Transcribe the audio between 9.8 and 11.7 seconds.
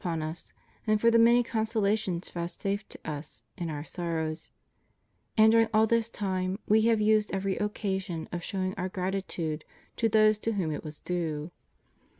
to those to whom it was due.